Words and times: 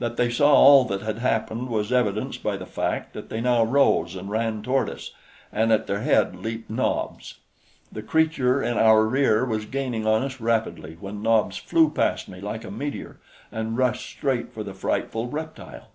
That 0.00 0.16
they 0.16 0.28
saw 0.28 0.52
all 0.54 0.84
that 0.86 1.02
had 1.02 1.18
happened 1.18 1.68
was 1.68 1.92
evidenced 1.92 2.42
by 2.42 2.56
the 2.56 2.66
fact 2.66 3.12
that 3.12 3.28
they 3.28 3.40
now 3.40 3.62
rose 3.62 4.16
and 4.16 4.28
ran 4.28 4.60
toward 4.60 4.90
us, 4.90 5.12
and 5.52 5.70
at 5.72 5.86
their 5.86 6.00
head 6.00 6.34
leaped 6.34 6.68
Nobs. 6.68 7.34
The 7.92 8.02
creature 8.02 8.60
in 8.60 8.76
our 8.76 9.04
rear 9.06 9.44
was 9.44 9.66
gaining 9.66 10.04
on 10.04 10.24
us 10.24 10.40
rapidly 10.40 10.96
when 10.98 11.22
Nobs 11.22 11.58
flew 11.58 11.90
past 11.90 12.28
me 12.28 12.40
like 12.40 12.64
a 12.64 12.72
meteor 12.72 13.20
and 13.52 13.78
rushed 13.78 14.10
straight 14.10 14.52
for 14.52 14.64
the 14.64 14.74
frightful 14.74 15.28
reptile. 15.28 15.90